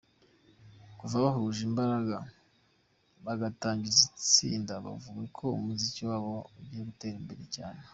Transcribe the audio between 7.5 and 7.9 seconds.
cyane.